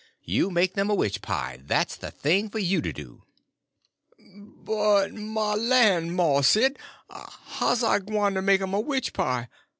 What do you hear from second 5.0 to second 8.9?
my lan', Mars Sid, how's I gwyne to make 'm a